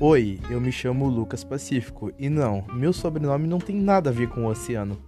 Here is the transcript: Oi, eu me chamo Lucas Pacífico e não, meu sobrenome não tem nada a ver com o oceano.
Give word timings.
Oi, 0.00 0.40
eu 0.50 0.60
me 0.60 0.72
chamo 0.72 1.08
Lucas 1.08 1.44
Pacífico 1.44 2.12
e 2.18 2.28
não, 2.28 2.64
meu 2.72 2.92
sobrenome 2.92 3.46
não 3.46 3.60
tem 3.60 3.76
nada 3.76 4.10
a 4.10 4.12
ver 4.12 4.28
com 4.28 4.44
o 4.44 4.48
oceano. 4.48 4.98